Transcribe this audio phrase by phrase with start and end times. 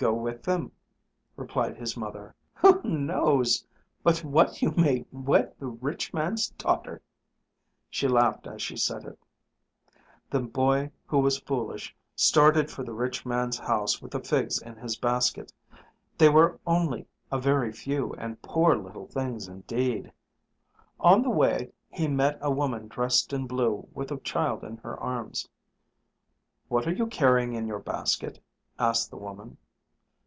[0.00, 0.72] Go with them,"
[1.36, 2.34] replied his mother.
[2.54, 3.66] "Who knows
[4.02, 7.02] but what you may wed the rich man's daughter!"
[7.90, 9.18] She laughed as she said it.
[10.30, 14.76] The boy who was foolish started for the rich man's house with the figs in
[14.76, 15.52] his basket.
[16.16, 20.10] They were only a very few, and poor little things indeed.
[20.98, 24.98] On the way he met a woman dressed in blue with a child in her
[24.98, 25.46] arms.
[26.68, 28.42] "What are you carrying in your basket?"
[28.78, 29.58] asked the woman.